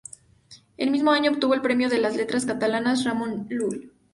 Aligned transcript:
El 0.77 0.89
mismo 0.89 1.11
año 1.11 1.29
obtuvo 1.29 1.53
el 1.53 1.61
premio 1.61 1.87
de 1.87 1.99
las 1.99 2.15
Letras 2.15 2.47
Catalanas 2.47 3.03
Ramon 3.03 3.47
Llull. 3.47 3.93